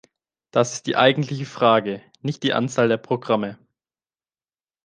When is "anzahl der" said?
2.53-2.97